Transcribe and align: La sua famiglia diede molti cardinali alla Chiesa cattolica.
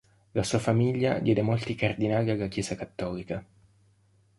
La 0.33 0.41
sua 0.41 0.57
famiglia 0.57 1.19
diede 1.19 1.43
molti 1.43 1.75
cardinali 1.75 2.31
alla 2.31 2.47
Chiesa 2.47 2.73
cattolica. 2.73 3.45